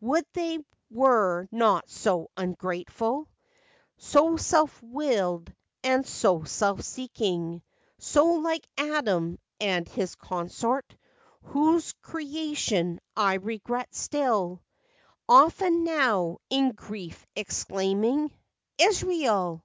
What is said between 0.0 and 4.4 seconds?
Would they were not so ungrateful, So